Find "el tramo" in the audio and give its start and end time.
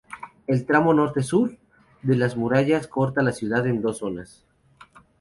0.47-0.95